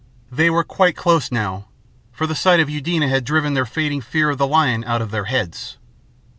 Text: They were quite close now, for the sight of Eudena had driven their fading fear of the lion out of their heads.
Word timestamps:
They 0.31 0.49
were 0.49 0.63
quite 0.63 0.95
close 0.95 1.31
now, 1.31 1.67
for 2.11 2.25
the 2.25 2.33
sight 2.33 2.59
of 2.59 2.71
Eudena 2.71 3.07
had 3.07 3.23
driven 3.23 3.53
their 3.53 3.67
fading 3.67 4.01
fear 4.01 4.31
of 4.31 4.39
the 4.39 4.47
lion 4.47 4.83
out 4.85 5.03
of 5.03 5.11
their 5.11 5.25
heads. 5.25 5.77